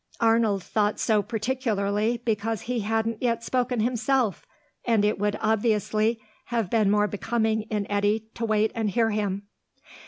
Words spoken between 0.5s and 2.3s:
thought so particularly